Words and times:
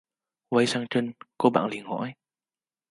quay 0.49 0.65
sang 0.67 0.85
Trinh 0.89 1.11
cô 1.37 1.49
bạn 1.49 1.65
liền 1.67 1.85
hỏi 1.85 2.13